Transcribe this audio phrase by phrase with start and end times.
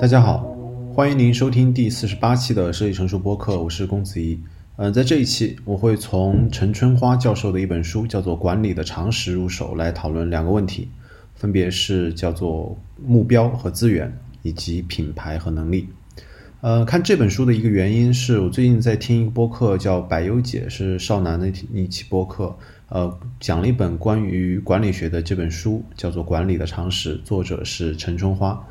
[0.00, 0.56] 大家好，
[0.94, 4.38] 欢迎您收听第四十八期的设计成熟播客，我是龚子怡。
[4.76, 10.88] 嗯，在这一期，我会从陈春花教授的一本书叫做《管理的常识》入手，来讨论两个问题，
[11.34, 15.88] 分别是叫做目标和资源，以及品牌和能力。
[16.60, 22.56] 呃，看这本书的一个原因是我最近在听一个播客，叫百优姐，是少男的一期播客，
[22.88, 28.64] 呃，讲了一本关于管理学的这本书，叫做《管理的常识》，作者是陈春花。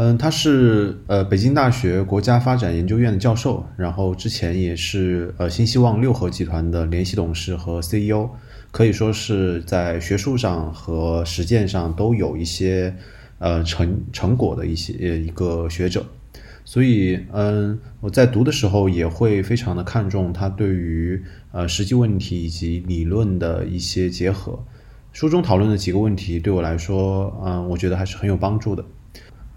[0.00, 8.30] 嗯，他是呃北京大学国家发展研究院的教授，然后之前也是呃新希望六合集团的联席董事和 CEO，
[8.70, 12.94] 可以说是在学术上和实践上都有一些
[13.40, 16.06] 呃成成果的一些呃一个学者，
[16.64, 21.20] 所以嗯我在读的时候也会非常的看重他对于
[21.50, 24.64] 呃实际问题以及理论的一些结合，
[25.12, 28.84] 书中讨论的几个问题对我来说，嗯我觉得还是很有帮助的。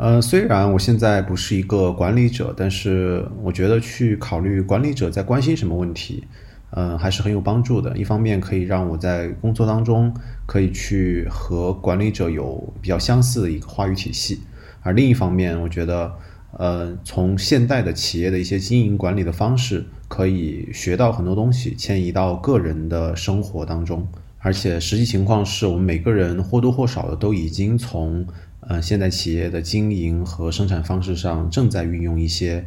[0.01, 6.23] 呃，虽然我现在不是一个管理者，但是我觉得去考虑管理者在关心什么问题，
[6.71, 7.95] 嗯，还是很有帮助的。
[7.95, 10.11] 一方面可以让我在工作当中
[10.47, 14.39] 可以去和管理者有比较相似的一个话语体系，
[14.81, 16.11] 而另一方面，我觉得，
[16.57, 24.07] 呃，从现代的企业的一些经营管理的方式，可以学到很多东西，迁移到个人的生活当中。
[24.39, 28.25] 而且实际情况是我们每个人或多或少的都已经从。
[28.61, 32.63] 呃，现代企业的经营和生产方式上正在运用一些，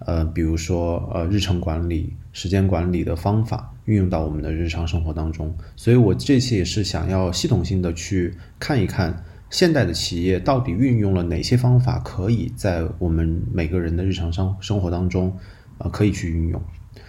[0.00, 5.54] 呃，比如说呃日程管理、时间管理的方法，运用到我们的日常生活当中。
[5.76, 15.32] 所以我这次也是想要系统性的去看一看现代的企业到底运用了哪些方法，可以在我们每个人的日常生生活当中，
[15.78, 16.60] 呃，可以去运用。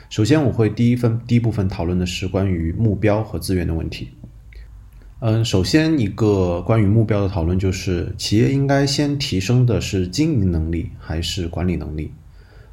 [0.09, 4.09] 首先，我会第一分第一部分讨论的是关于目标和资源的问题。
[5.19, 12.11] 嗯，首先一个关于目标的讨论就是，企业应该先提升的是经营能力还是管理能力？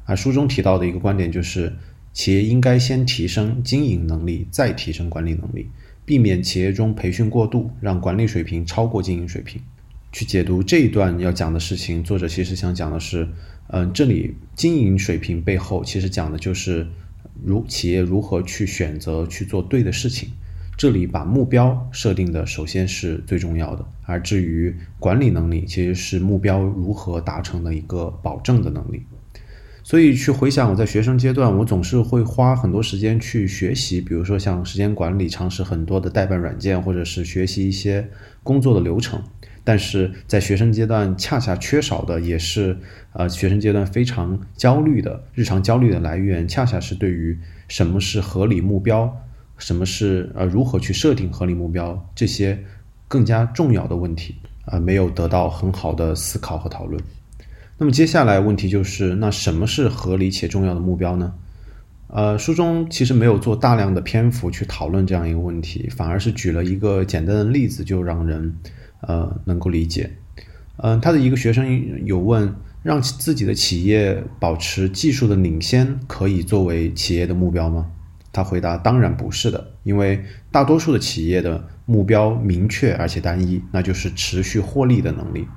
[0.03, 1.73] 而书中提到的一个观点就是，
[2.13, 5.67] 企业应该先提升经营能力，再提升管理能力，
[6.05, 9.59] 避免企业中培训过度，让管理水平超过经营水平。
[10.11, 13.27] 去解读这一段要讲的事情，作者其实想讲的是，
[13.69, 16.85] 嗯，这里经营水平背后其实讲的就是
[17.43, 20.29] 如企业如何去选择去做对的事情。
[20.77, 29.03] 这里把目标设定的首先是最重要的，而至于管理能力，其实是目标如何达成的一个保证的能力。
[29.83, 38.09] 所以去回想我在学生阶段，我总是会花很多时间去学习，比如说像时间管理，尝试很多的代办软件，或者是学习一些
[38.41, 39.21] 工作的流程。
[39.63, 42.77] 但是在学生阶段，恰恰缺少的也是，
[43.13, 49.21] 呃，学生阶段非常焦虑的日常焦虑的来源，恰恰是对于什么是合理目标。
[49.57, 52.61] 什么是呃如何去设定合理目标这些
[53.07, 54.35] 更加重要的问题
[54.65, 57.01] 啊没有得到很好的思考和讨论。
[57.77, 61.33] 那么接下来问题就是那什么是合理且重要的目标呢？
[62.07, 68.55] 呃，书中其实没有做大量的篇幅去讨论这样一个问题，反而是举了一个简单的例子就让人
[69.01, 70.09] 呃能够理解。
[70.77, 77.91] 嗯，他的一个学生有问，让自己的企业保持技术的领先可以作为企业的目标吗？
[78.35, 85.47] 他回答：“当然不是的，因为大多数的企业的目标明确而且单一，那就是持续获利的能力，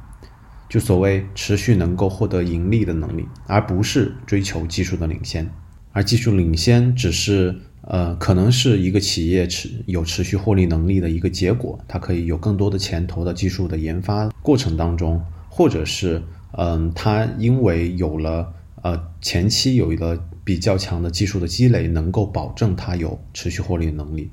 [0.68, 5.50] 就所谓持续能够获得盈利的能力，而不是追求技术的领先。
[5.92, 7.52] 而技术领先只是
[7.82, 16.22] 呃，可能是一个企业持有持续获利能力的一个结果，它可以有更多的钱投到技术的研发过程当中，或者是
[16.52, 18.52] 嗯，它因为有了
[18.82, 20.16] 呃前期有一个。”
[20.48, 24.30] 比较强的技术的积累，能够保证它有持续获利的能力。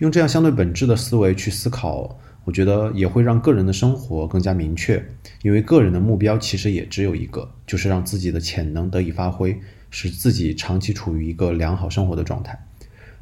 [0.00, 5.02] 用这样相对本质的思维去思考，我觉得也会让个人的生活更加明确。
[5.40, 9.58] 因为个人的目标其实也只有一个，就是让自己的潜能得以发挥，
[9.88, 12.66] 使自己长期处于一个良好生活的状态。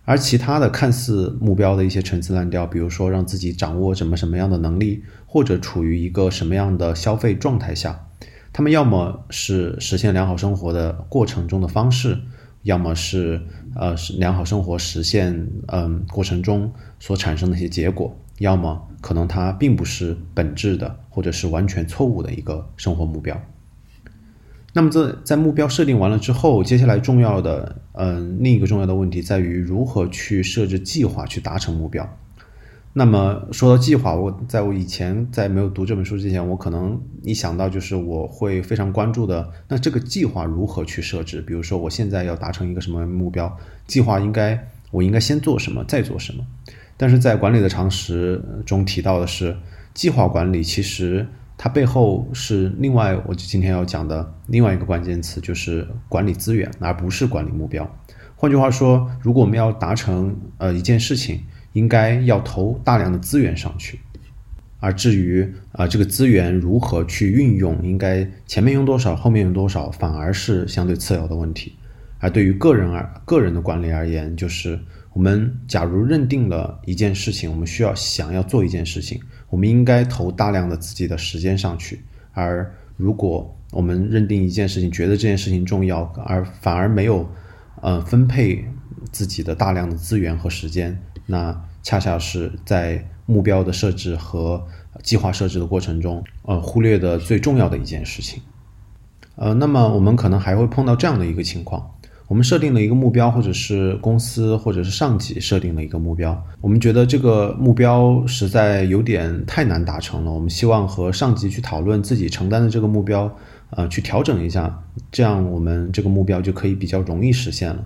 [0.05, 8.08] 而其他的看似目标的一些陈词滥调，比如说让自己掌握什么什么样的能力，或者处于一个什么样的消费状态下。
[8.59, 12.19] 他们要么是实现良好生活的过程中的方式，
[12.65, 13.41] 要么是
[13.77, 16.69] 呃是良好生活实现嗯过程中
[16.99, 23.41] 所产生的一些结果，要么可能它并不是本质的，或者是完全错误的一个生活目标。
[24.73, 32.19] 那么这在目标设定完了之后，接下来重要的嗯另一个重要的问题在于如何去设置计划去达成目标。
[32.99, 39.49] 那么说到计划，我在我以前在没有读这本书之前，我可能一想到就是我会非常关注的。
[39.69, 41.41] 那这个计划如何去设置？
[41.41, 43.57] 比如说我现在要达成一个什么目标，
[43.87, 46.45] 计划应该我应该先做什么，再做什么？
[46.97, 49.57] 但是在管理的常识中提到的是，
[49.95, 51.25] 计划管理其实
[51.57, 57.89] 它背后是另外，我就今天要讲的另外一个关键词，就是管理资源，而不是管理目标。
[58.35, 61.43] 换句话说，如果我们要达成呃一件事情，
[61.73, 63.99] 应该要投大量的资源上去。
[64.81, 71.75] 而至于啊这个资源如何去运用，应该前面用多少，后面用多少，反而是相对次要的问题。
[72.21, 74.79] 而对于个人而个人的管理而言，就是
[75.13, 79.21] 我们假如认定了一件事情，我们需要想要做一件事情，
[79.51, 82.01] 我们应该投大量的自己的时间上去。
[82.33, 87.29] 而如果我们认定一件事情，觉得这件事情重要，而反而没有
[87.83, 88.65] 呃分配
[89.11, 90.97] 自己的大量的资源和时间，
[91.29, 93.07] 那恰恰是在。
[93.31, 94.67] 目标的设置和
[95.03, 98.41] 计划设置的过程中，呃，忽略的最重要的一件事情，
[99.37, 101.91] 呃，那么我们可能还会碰到这样的一个情况：
[102.27, 113.31] 我们设定了一个目标，或者是公司或者是上级设定了一个目标，我们觉得这个目标实在有点太难达成了，我们希望和上级去讨论自己承担的这个目标，
[113.69, 114.83] 呃，去调整一下，
[115.13, 117.85] 这样我们这个目标就可以比较容易实现了。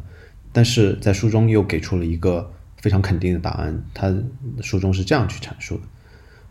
[0.52, 2.48] 但是在书中又给出了一个。
[2.82, 4.12] 非常肯定的答案，他
[4.60, 5.82] 书中是这样去阐述的：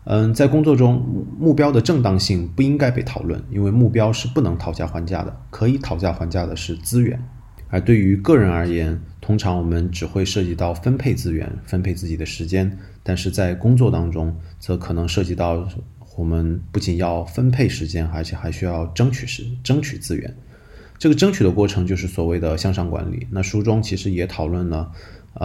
[0.04, 1.00] 嗯，在工作中，
[1.38, 7.22] 目标的正当性不应该被讨论，因为目标是不能讨价还价的，可以讨价还价的是资源。
[7.68, 15.68] 而对于个人而言，通常我们只会涉及到分配资源、分配自己的时间，但是在工作当中，则可能涉及到
[16.16, 20.34] 我们不仅要分配时间，而且还需要争取时争取资源。
[20.98, 23.26] 这个争取的过程就是所谓的向上管理。
[23.30, 24.90] 那书中其实也讨论了。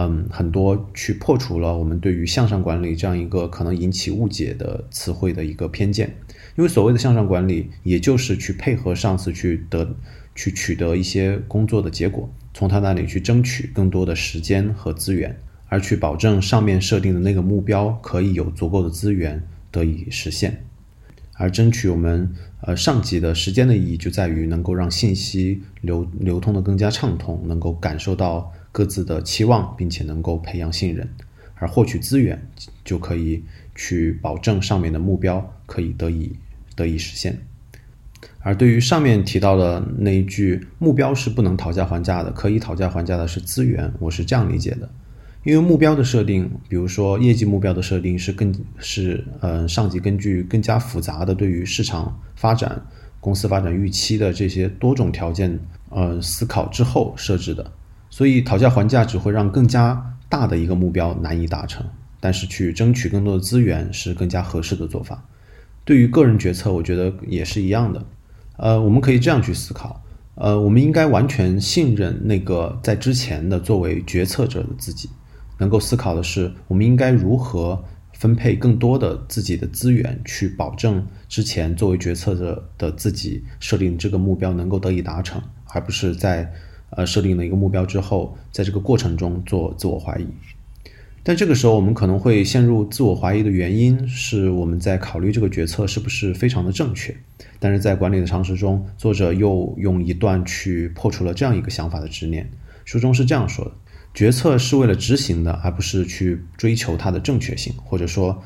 [0.00, 6.14] 嗯，很多去破除了我们对于向上管理这样一个可能引起误解的词汇的一个偏见，
[6.56, 9.96] 因为所谓的向上管理，也就是去配合上司去得
[10.36, 15.36] 去取得一些工作的结果，从他那里去争取更多的时间和资源，
[15.66, 19.42] 而去保证上面设定的那个目标可以有足够的资源
[19.72, 20.62] 得以实现，
[21.32, 28.52] 而争取我们呃上级的时间的意义就在于能够让信息流流通的更加畅通，能够感受到。
[28.72, 31.08] 各自的期望，并且能够培养信任，
[31.54, 32.40] 而获取资源
[32.84, 33.42] 就可以
[33.74, 36.32] 去保证上面的目标可以得以
[36.74, 37.38] 得以实现。
[38.40, 44.88] 而对于上面提到的那一句“目标是不能讨价还价的，可以讨价还价的是资源”，我是这样理解的：
[45.44, 52.80] 因为目标的设定，比如说业绩目标的设定，是更是呃上级根据更加复杂的对于市场发展、
[53.20, 55.58] 公司发展预期的这些多种条件
[55.90, 57.70] 呃思考之后设置的。
[58.18, 61.86] 所以讨价还价只会让更加大的一个目标难以达成，
[62.18, 65.24] 但是去争取更多的资源是更加合适的做法。
[65.84, 68.04] 对于个人决策，我觉得也是一样的。
[68.56, 70.02] 呃，我们可以这样去思考：
[70.34, 75.08] 呃，我们应该完全信任那个在之前的作为决策者的自己，
[75.56, 77.80] 能够思考的是我们应该如何
[78.14, 86.52] 分配更多的自己的资源，去保证之前作为决策者的自己设定这个目标能够得以达成，而不是在。
[86.90, 90.26] 呃，设定了一个目标之后，在这个过程中做自我怀疑，
[91.22, 97.14] 但这个时候我们可能会陷入自我怀疑的原因是我们在考虑这个决策是不是非常的正确。
[97.60, 102.48] 但是在管理的常识中，作者又用一段去破除了这样一个想法的执念。
[102.84, 103.72] 书中是这样说的：
[104.14, 108.42] 决策是为了执行的，而不是去追求它的正确性，或者说，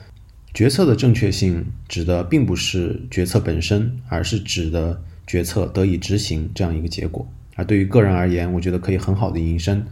[0.53, 7.27] 决策的正确性指的并不是决策本身，而是指的决策得以执行这样一个结果。
[7.55, 9.85] 而对于个人而言，我觉得可以很好的引申，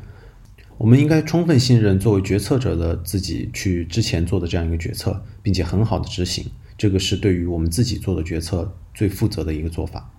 [0.79, 6.45] 我们应该充分信任作为决策者的自己去之前做的这样一个决策，并且很好的执行，
[6.79, 10.11] 这个是对于我们自己做的决策最负责的一个做法。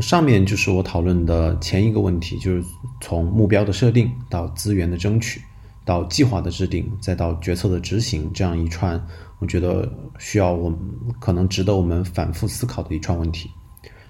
[0.00, 2.62] 上面就是我讨论的前一个问题，就是
[3.00, 5.40] 从目标的设定到资源的争取，
[5.84, 9.00] 到计划的制定，再到决策的执行，这样一串，
[9.38, 10.78] 我觉得需要我们
[11.20, 13.48] 可能值得我们反复思考的一串问题。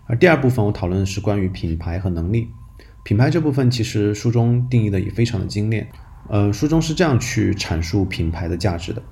[0.06, 2.48] 而第二部分我讨论的是关于品牌和能力。
[3.02, 5.86] 品牌这部分其实书中定义的也非常的精炼。
[6.28, 9.02] 呃，书中是这样去阐述品牌的价值的：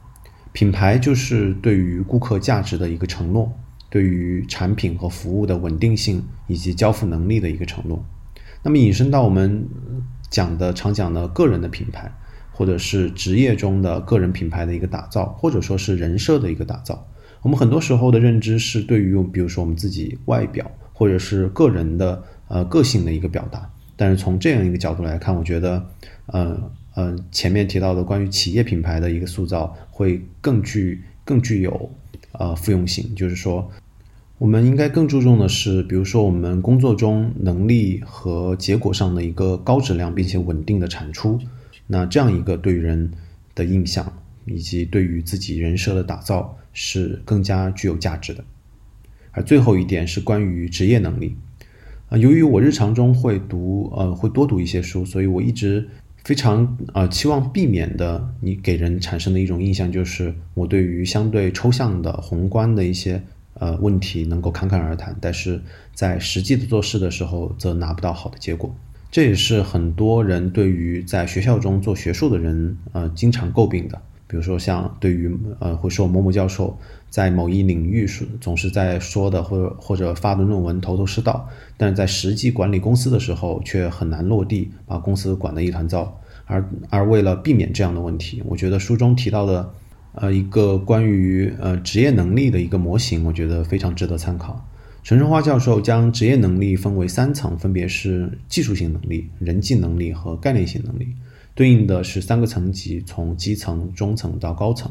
[0.52, 3.52] 品牌就是对于顾客价值的一个承诺，
[3.90, 8.02] 对于产品和服务的稳定性以及交付能力的一个承诺。
[8.62, 9.66] 那么引申到我们
[10.30, 12.10] 讲的常讲的个人的品牌，
[12.50, 17.06] 或者是职业中的个人品牌的一个打造，或者说是人设的一个打造。
[17.42, 20.70] 我们很多时候的认知是对于，比如说我们自己外表。
[21.02, 25.84] 或者是个人的呃个性的一个表达，但是从这样一个角度来看，我觉得，
[26.26, 31.90] 呃呃前面提到的关于企业品牌的一个塑造会更具更具有
[32.38, 33.68] 呃复用性，就是说，
[34.38, 41.40] 我们应该更注重的是，比如说我们工作中能力和结果上的一个高质量并且稳定的产出，
[41.88, 43.10] 那这样一个对人
[43.56, 44.12] 的印象
[44.44, 48.44] 以及对于自己人设的打造是更加具有价值的。
[49.32, 51.36] 而最后一点是关于职业能力。
[52.08, 55.88] 啊，由于我日常中会读呃会多读一些书，所以我一直
[56.22, 63.22] 非常呃期望避免的你给人产生的一种印象就是我对于相对抽象的宏观的一些
[63.54, 65.60] 呃问题能够侃侃而谈，但是
[65.94, 68.74] 在实际的做事的时候则拿不到好的结果。
[69.10, 74.00] 这也是很多人对于在学校中做学术的人呃经常诟病的。
[74.32, 76.74] 比如说，像对于呃会说某某教授
[77.10, 81.46] 在某一领域是总是在说的，或者或者发的论文头头是道，
[81.76, 86.18] 但是在实际管理公司的时候却很难落地，把公司管得一团糟。
[86.46, 89.70] 而而为了避免这样的问题，我觉得书中提到的
[90.14, 94.66] 呃一个关于呃职业能力的一个模型，我觉得非常值得参考。
[95.04, 101.08] 陈春花教授将职业能力分为三层，分别是技术性能力、人际能力和概念性能力。
[101.54, 104.90] 对应的是三个层级，从基层、中层到高层。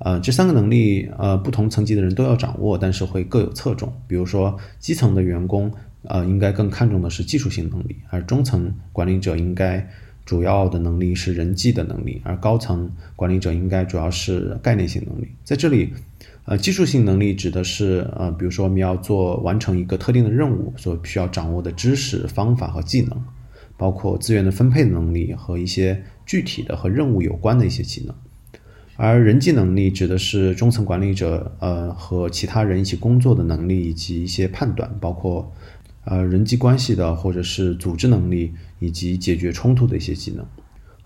[0.00, 3.90] 呃，这三个能力，呃，不同层级的人都要掌握，但是会各有侧重。
[4.08, 9.88] 比如说，基层的员工，呃，应该更看重的是技术性能力，而中层管理者应该
[10.26, 15.28] 主要的能力是人际的能力，而高层管理者应该主要是概念性能力。
[15.44, 15.92] 在这里，
[16.44, 23.22] 呃，技术性能力指的是，呃，比如说我们要做完成一个特定的任务所需要掌握的知识、方法和技能。
[23.76, 28.14] 包括资源的分配能力和一些具体的和任务有关的一些技能，
[28.96, 35.52] 而人际能力指的是中层管理者呃和其他人一起工作的能力以及一些判断，包括
[36.04, 40.46] 呃人际关系的或者是组织能力以及解决冲突的一些技能，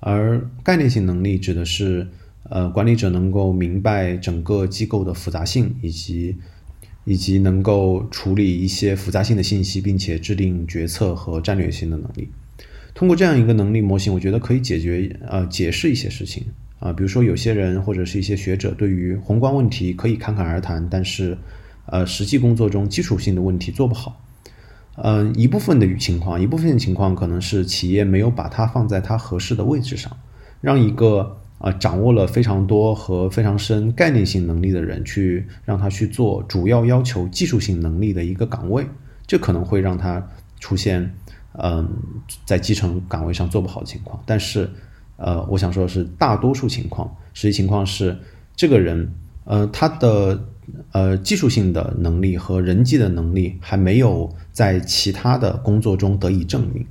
[0.01, 2.07] 而概念性能力指的是
[2.51, 6.37] 呃管理者能够明白整个机构的复杂性以及
[7.05, 12.29] 以及能够处理一些复杂性的信息，并且制定决策和战略性的能力。
[12.99, 16.45] 通过这样一个能力模型，我觉得可以解决呃解释一些事情
[16.81, 21.39] 啊，比如说有些人或者是一些学者对于宏观问题可以侃侃而谈，但是
[21.87, 24.21] 呃实际工作中基础性的问题做不好。
[24.97, 30.11] 嗯，一部分的情况，一部分的情况可能是企业没有把它放在它合适的位置上，
[30.61, 38.85] 让一个啊掌握了非常多和非常深概念性能力的人去让他去做主要要求技术性能力的一个岗位，
[39.25, 40.21] 这可能会让他
[40.59, 41.09] 出现。
[41.61, 41.89] 嗯，
[42.47, 44.71] 在基层岗位上做不好的情况，但是，
[45.17, 48.17] 呃，我想说的是，大多数情况，实际情况是，
[48.55, 49.13] 这个人，
[49.45, 50.41] 呃，他的
[50.93, 56.87] 呃技术性的能力和人际的能力还没有在其他的工作中得以证明，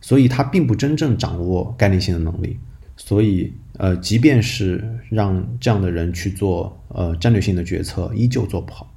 [0.00, 2.56] 所以他并不真正掌握概念性的能力，
[2.96, 8.90] 所以，呃，即便是让这样的人去做呃战略性的决策，依旧做不好。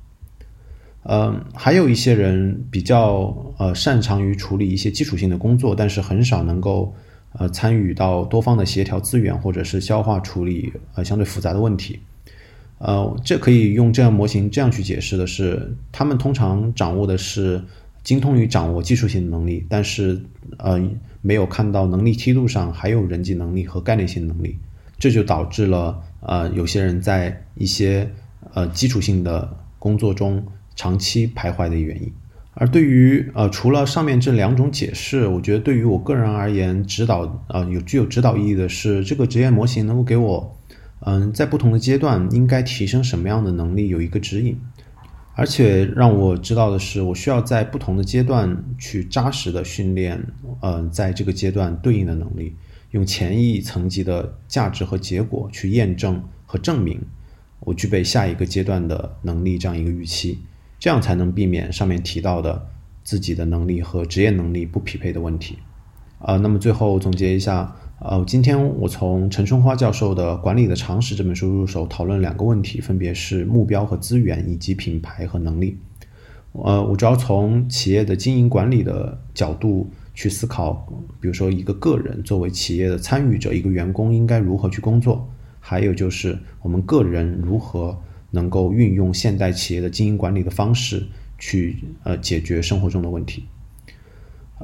[1.05, 6.93] 嗯，还有一些人比较呃擅长于处理一些基础性的工作，但是很少能够
[7.33, 11.99] 呃参与到多方的协调资源，或者是消化处理呃相对复杂的问题。
[12.77, 17.61] 呃，这可以用这样模型这样去解释的是，他们通常掌握的是
[18.01, 20.21] 精通于掌握技术性能力，但是
[20.57, 20.81] 呃
[21.21, 24.57] 没有看到能力梯度上还有人际能力和概念性能力，
[24.97, 28.09] 这就导致了呃有些人在一些
[28.53, 30.41] 呃基础性的工作中。
[30.75, 32.11] 长期徘徊的原因，
[32.53, 40.57] 而对于呃除了上面这两种解释，我觉得对于我个人而言，指导呃有具有指导意义的是这个职业模型能够给我
[41.01, 44.57] 嗯在不同的阶段应该提升什么样的能力有一个指引，
[45.35, 50.23] 而且让我知道的是，我需要在不同的阶段去扎实的训练
[50.61, 52.55] 嗯在这个阶段对应的能力，
[52.91, 57.01] 用前一层级的价值和结果去验证和证明
[57.59, 60.37] 我具备下一个阶段的能力这样一个预期。
[60.83, 62.67] 这样才能避免上面提到的
[63.05, 65.57] 自己的能力和职业能力不匹配的问题。
[66.19, 75.77] 啊，那么最后总结一下，呃，今天我从陈春花教授的《管理的常识》这本书入手，讨论两个问题，分别是目标和资源，以及品牌和能力。
[76.51, 80.85] 呃，我主要从企业的经营管理的角度去思考，
[81.21, 85.29] 比如说一个个人作为企业的参与者，一个员工应该如何去工作，
[85.61, 87.97] 还有就是我们个人如何。
[88.33, 91.05] 能够运用现代企业的经营管理的方式
[91.37, 93.45] 去呃解决生活中的问题。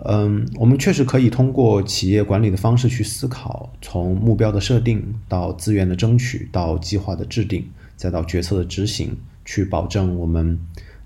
[0.06, 10.58] 嗯，我们确实可以通过企业管理的方式去思考，从目标的设定到资源的争取，到计划的制定，再到决策的执行，去保证我们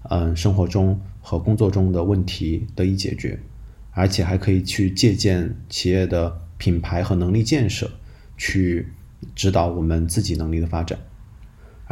[0.09, 3.37] 嗯生活中和工作中的问题得以解决，
[3.91, 7.89] 而且还可以去借鉴企业的品牌和能力建设，
[8.37, 8.87] 去
[9.33, 10.99] 指导我们自己能力的发展。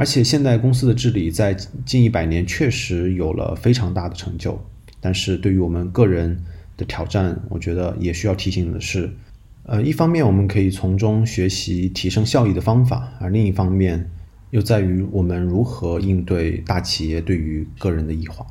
[0.01, 1.55] 而且现代公司的治理在
[1.86, 4.60] 近一百年确实有了非常大的成就，
[5.00, 6.43] 但是对于我们个人
[6.75, 9.13] 的挑战，我觉得也需要提醒的是，
[9.62, 14.10] 呃，一方面我们可以从中学习提升效益的方法，而另一方面，
[14.50, 18.43] 又在于我们如何应对大企业对于个人的异化。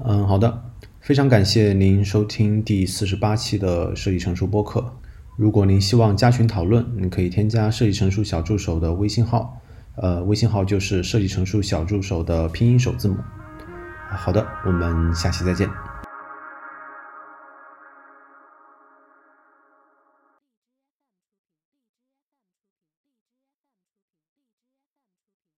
[0.00, 0.64] 嗯，好的，
[1.00, 4.92] 非常感谢您收听第四十八期的设计成熟播客。
[5.36, 9.61] 如果您希望加群讨论，您可以添加设计成熟小助手的微信号，
[9.96, 13.16] 呃，微信号就是设计成熟小助手的拼音首字母。
[14.10, 15.68] 好的，我们下期再见。